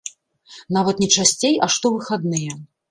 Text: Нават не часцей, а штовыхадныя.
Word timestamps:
Нават 0.79 0.95
не 1.03 1.11
часцей, 1.19 1.55
а 1.67 1.71
штовыхадныя. 1.77 2.63